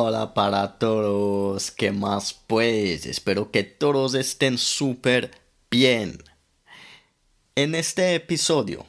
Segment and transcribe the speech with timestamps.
[0.00, 3.04] Hola para todos, ¿qué más pues?
[3.04, 5.32] Espero que todos estén súper
[5.72, 6.22] bien.
[7.56, 8.86] En este episodio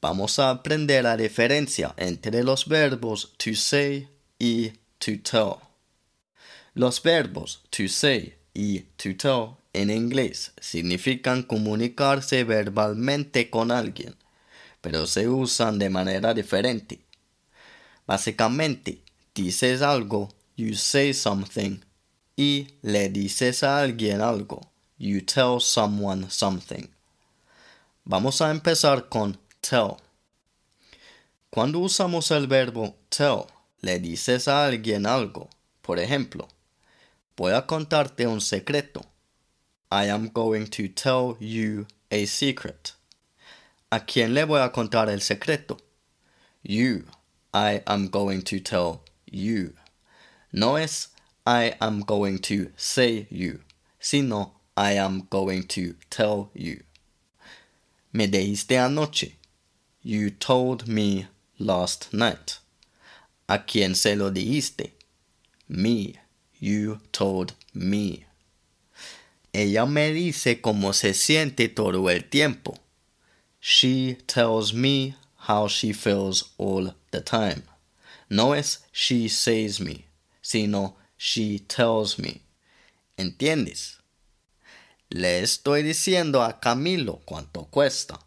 [0.00, 5.56] vamos a aprender la diferencia entre los verbos to say y to tell.
[6.74, 14.14] Los verbos to say y to tell en inglés significan comunicarse verbalmente con alguien,
[14.80, 17.00] pero se usan de manera diferente.
[18.06, 19.02] Básicamente,
[19.34, 21.82] dices algo you say something.
[22.36, 24.70] Y le dices a alguien algo.
[24.98, 26.88] You tell someone something.
[28.04, 29.98] Vamos a empezar con tell.
[31.50, 33.46] Cuando usamos el verbo tell,
[33.80, 35.50] le dices a alguien algo.
[35.82, 36.48] Por ejemplo,
[37.36, 39.02] voy a contarte un secreto.
[39.90, 42.94] I am going to tell you a secret.
[43.90, 45.76] ¿A quién le voy a contar el secreto?
[46.62, 47.04] You.
[47.52, 49.74] I am going to tell you.
[50.54, 51.08] No es
[51.46, 53.60] I am going to say you,
[53.98, 56.82] sino I am going to tell you.
[58.12, 59.32] Me dijiste anoche.
[60.02, 61.26] You told me
[61.58, 62.58] last night.
[63.48, 64.90] ¿A quién se lo dijiste?
[65.68, 66.16] Me.
[66.60, 68.26] You told me.
[69.54, 72.76] Ella me dice cómo se siente todo el tiempo.
[73.58, 75.14] She tells me
[75.48, 77.62] how she feels all the time.
[78.28, 80.06] No es she says me
[80.52, 82.42] sino she tells me.
[83.16, 84.00] ¿Entiendes?
[85.08, 88.18] Le estoy diciendo a Camilo cuánto cuesta.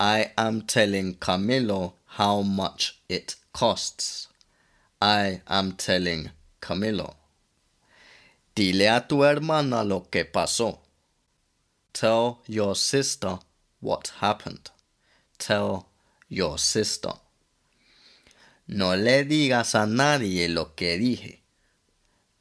[0.00, 4.28] I am telling Camilo how much it costs.
[5.00, 7.14] I am telling Camilo.
[8.56, 10.78] Dile a tu hermana lo que pasó.
[11.92, 13.38] Tell your sister
[13.80, 14.70] what happened.
[15.38, 15.86] Tell
[16.28, 17.12] your sister.
[18.72, 21.40] No le digas a nadie lo que dije.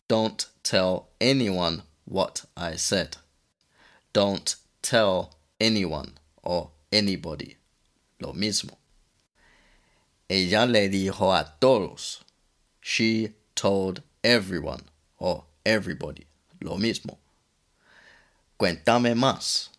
[0.08, 3.18] Don't tell anyone what I said.
[4.14, 7.58] Don't tell anyone or anybody.
[8.20, 8.78] Lo mismo.
[10.30, 12.24] Ella le dijo a todos.
[12.80, 14.84] She told everyone
[15.18, 16.28] or everybody.
[16.62, 17.18] Lo mismo.
[18.60, 19.70] Cuéntame más.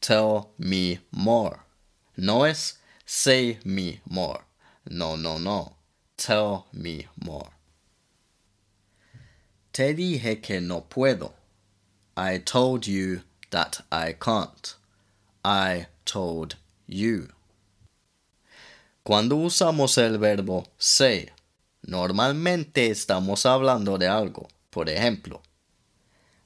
[0.00, 1.60] Tell me more.
[2.16, 4.40] No es say me more.
[4.90, 5.76] No, no, no.
[6.16, 7.50] Tell me more.
[9.72, 11.32] Te dije que no puedo.
[12.16, 14.74] I told you that I can't.
[15.44, 17.28] I told you.
[19.04, 21.28] Cuando usamos el verbo say,
[21.86, 24.48] normalmente estamos hablando de algo.
[24.70, 25.42] Por ejemplo,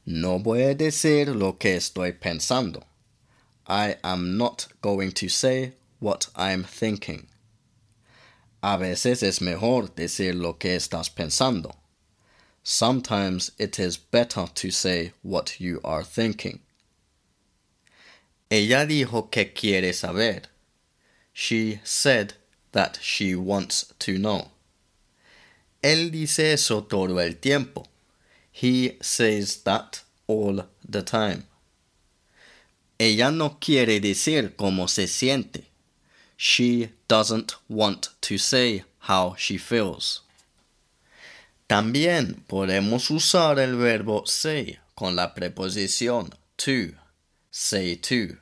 [0.04, 2.82] no voy a decir lo que estoy pensando.
[3.66, 7.26] I am not going to say what I'm thinking.
[8.62, 11.76] A veces es mejor decir lo que estás pensando.
[12.62, 16.60] Sometimes it is better to say what you are thinking.
[18.50, 20.42] Ella dijo que quiere saber.
[21.32, 22.34] She said
[22.72, 24.50] that she wants to know.
[25.82, 27.86] Él dice eso todo el tiempo.
[28.50, 31.44] He says that all the time.
[32.98, 35.67] Ella no quiere decir cómo se siente.
[36.40, 40.22] She doesn't want to say how she feels.
[41.68, 46.92] También podemos usar el verbo say con la preposición to,
[47.50, 48.36] say to,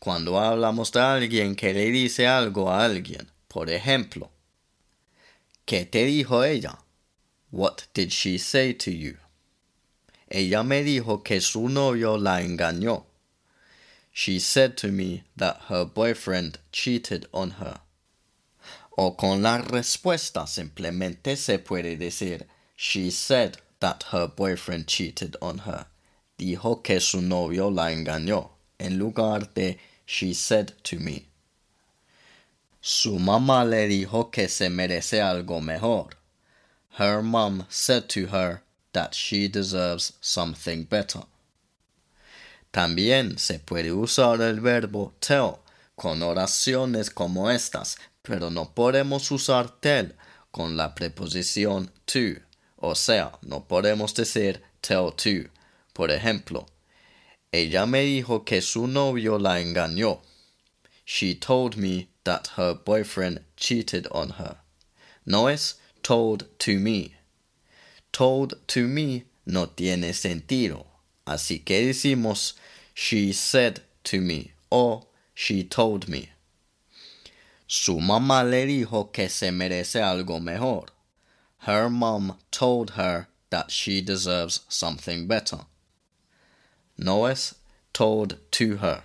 [0.00, 3.28] cuando hablamos de alguien que le dice algo a alguien.
[3.46, 4.28] Por ejemplo,
[5.64, 6.80] ¿qué te dijo ella?
[7.52, 9.18] What did she say to you?
[10.28, 13.05] Ella me dijo que su novio la engañó.
[14.18, 17.80] She said to me that her boyfriend cheated on her.
[18.96, 25.58] O con la respuesta simplemente se puede decir She said that her boyfriend cheated on
[25.58, 25.84] her.
[26.38, 28.48] Dijo que su novio la engañó.
[28.80, 29.76] En lugar de
[30.06, 31.26] She said to me.
[32.80, 36.12] Su mamá le dijo que se merece algo mejor.
[36.92, 38.62] Her mom said to her
[38.94, 41.24] that she deserves something better.
[42.70, 45.56] También se puede usar el verbo tell
[45.94, 50.14] con oraciones como estas, pero no podemos usar tell
[50.50, 52.40] con la preposición to,
[52.76, 55.50] O sea, no podemos decir tell to.
[55.92, 56.66] Por ejemplo,
[57.52, 60.20] ella me dijo que su novio la engañó.
[61.06, 64.58] She told me that her boyfriend cheated on her.
[65.24, 67.16] No es told to me.
[68.12, 70.86] Told to me no tiene sentido.
[71.26, 72.54] Así que decimos
[72.94, 76.30] she said to me o she told me.
[77.66, 80.86] Su mamá le dijo que se merece algo mejor.
[81.58, 85.66] Her mom told her that she deserves something better.
[86.96, 87.54] No es
[87.92, 89.02] told to her.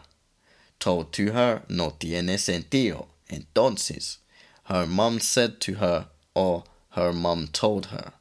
[0.79, 3.07] Told to her no tiene sentido.
[3.29, 4.17] Entonces,
[4.65, 8.13] her mom said to her or her mom told her.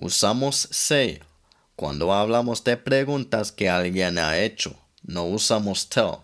[0.00, 1.20] Usamos say
[1.80, 4.76] cuando hablamos de preguntas que alguien ha hecho.
[5.02, 6.18] No usamos tell.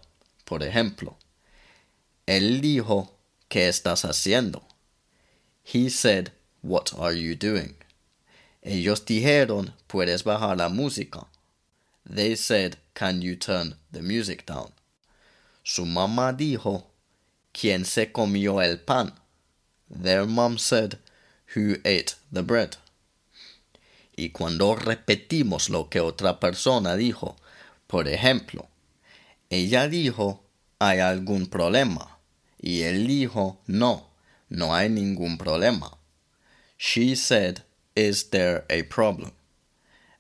[0.44, 1.17] Por ejemplo,
[2.26, 3.17] él dijo,
[3.49, 4.69] ¿qué estás haciendo?
[5.64, 6.32] He said,
[6.62, 7.75] What are you doing?
[8.61, 11.26] Ellos dijeron, ¿puedes bajar la música?
[12.05, 14.75] They said, Can you turn the music down?
[15.62, 16.85] Su mamá dijo,
[17.55, 19.14] ¿quién se comió el pan?
[19.88, 20.99] Their mom said,
[21.55, 22.76] Who ate the bread?
[24.16, 27.36] Y cuando repetimos lo que otra persona dijo,
[27.86, 28.66] por ejemplo,
[29.50, 30.42] ella dijo,
[30.78, 32.18] ¿hay algún problema?
[32.58, 34.08] Y él dijo, no,
[34.48, 35.98] no hay ningún problema.
[36.78, 37.62] She said,
[37.94, 39.32] is there a problem?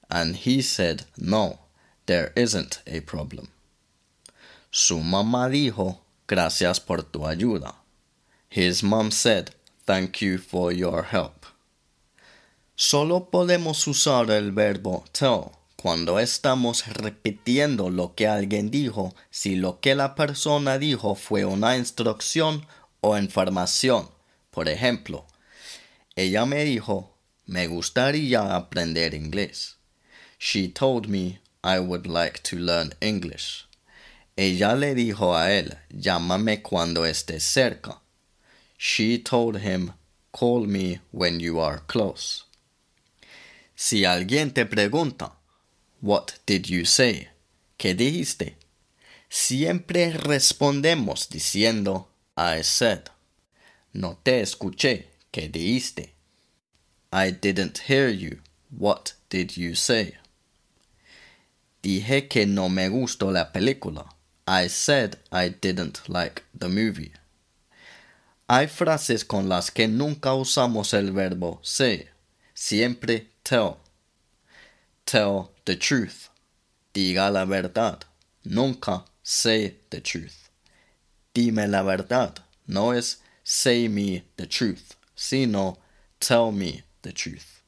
[0.08, 1.60] And he said, no,
[2.04, 3.48] there isn't a problem.
[4.70, 7.74] Su mamá dijo, gracias por tu ayuda.
[8.50, 9.50] His mom said,
[9.86, 11.46] thank you for your help.
[12.88, 19.80] Solo podemos usar el verbo tell cuando estamos repitiendo lo que alguien dijo si lo
[19.80, 22.64] que la persona dijo fue una instrucción
[23.00, 24.08] o información.
[24.52, 25.26] Por ejemplo,
[26.14, 27.12] ella me dijo,
[27.46, 29.78] me gustaría aprender inglés.
[30.38, 33.66] She told me I would like to learn English.
[34.36, 38.00] Ella le dijo a él, llámame cuando estés cerca.
[38.78, 39.94] She told him,
[40.30, 42.45] call me when you are close.
[43.76, 45.34] Si alguien te pregunta,
[46.00, 47.28] What did you say?
[47.76, 48.56] ¿Qué dijiste?
[49.28, 53.10] Siempre respondemos diciendo I said.
[53.92, 55.08] No te escuché.
[55.30, 56.14] ¿Qué dijiste?
[57.12, 58.38] I didn't hear you.
[58.70, 60.14] What did you say?
[61.82, 64.06] Dije que no me gustó la película.
[64.46, 67.12] I said I didn't like the movie.
[68.48, 72.08] Hay frases con las que nunca usamos el verbo say.
[72.54, 73.78] Siempre tell.
[75.06, 76.28] Tell the truth.
[76.92, 78.04] Diga la verdad.
[78.44, 80.50] Nunca say the truth.
[81.32, 82.40] Dime la verdad.
[82.66, 85.78] No es say me the truth, sino
[86.18, 87.62] tell me the truth.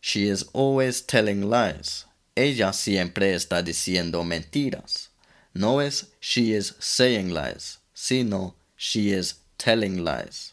[0.00, 2.04] She is always telling lies.
[2.36, 5.08] Ella siempre está diciendo mentiras.
[5.54, 10.52] No es she is saying lies, sino she is telling lies.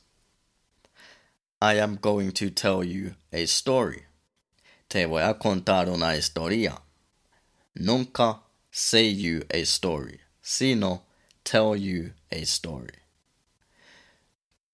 [1.66, 4.04] I am going to tell you a story.
[4.88, 6.78] Te voy a contar una historia.
[7.76, 11.02] Nunca say you a story, sino
[11.44, 13.00] tell you a story.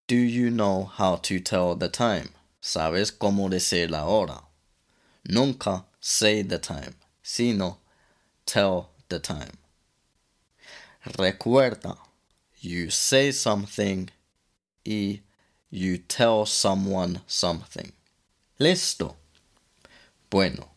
[0.07, 2.31] Do you know how to tell the time?
[2.61, 4.41] ¿Sabes cómo decir la hora?
[5.25, 7.77] Nunca say the time, sino
[8.45, 9.59] tell the time.
[11.17, 11.95] Recuerda,
[12.59, 14.09] you say something
[14.85, 15.21] y
[15.71, 17.91] you tell someone something.
[18.59, 19.15] Listo.
[20.29, 20.69] Bueno,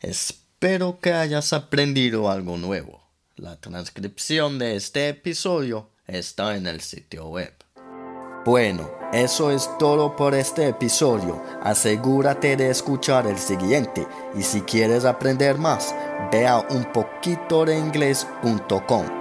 [0.00, 3.02] espero que hayas aprendido algo nuevo.
[3.36, 7.52] La transcripción de este episodio está en el sitio web.
[8.44, 11.42] Bueno, eso es todo por este episodio.
[11.62, 15.94] Asegúrate de escuchar el siguiente y si quieres aprender más,
[16.32, 19.19] ve a unpoquitodeingles.com.